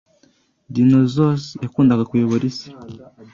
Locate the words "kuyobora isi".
2.09-2.67